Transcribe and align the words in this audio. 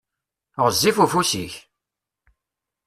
Γezzif 0.63 0.97
ufus-ik! 1.03 1.53